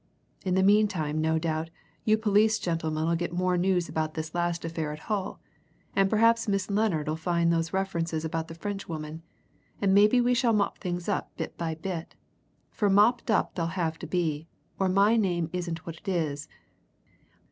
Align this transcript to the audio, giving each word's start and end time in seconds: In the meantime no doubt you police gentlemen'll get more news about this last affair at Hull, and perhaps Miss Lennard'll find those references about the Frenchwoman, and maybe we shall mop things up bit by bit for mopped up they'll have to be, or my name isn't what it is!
In 0.43 0.55
the 0.55 0.63
meantime 0.63 1.21
no 1.21 1.37
doubt 1.37 1.69
you 2.05 2.17
police 2.17 2.57
gentlemen'll 2.57 3.13
get 3.15 3.31
more 3.31 3.55
news 3.55 3.87
about 3.87 4.15
this 4.15 4.33
last 4.33 4.65
affair 4.65 4.91
at 4.91 5.01
Hull, 5.13 5.39
and 5.95 6.09
perhaps 6.09 6.47
Miss 6.47 6.71
Lennard'll 6.71 7.15
find 7.15 7.53
those 7.53 7.71
references 7.71 8.25
about 8.25 8.47
the 8.47 8.55
Frenchwoman, 8.55 9.21
and 9.79 9.93
maybe 9.93 10.19
we 10.19 10.33
shall 10.33 10.53
mop 10.53 10.79
things 10.79 11.07
up 11.07 11.31
bit 11.37 11.55
by 11.55 11.75
bit 11.75 12.15
for 12.71 12.89
mopped 12.89 13.29
up 13.29 13.53
they'll 13.53 13.67
have 13.77 13.99
to 13.99 14.07
be, 14.07 14.47
or 14.79 14.89
my 14.89 15.17
name 15.17 15.51
isn't 15.53 15.85
what 15.85 15.97
it 15.97 16.07
is! 16.07 16.47